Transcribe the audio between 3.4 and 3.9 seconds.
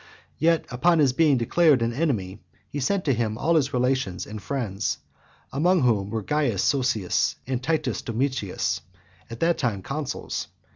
his